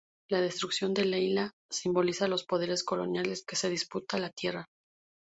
[0.31, 4.65] La destrucción de Leila simboliza los poderes coloniales que se disputan la tierra.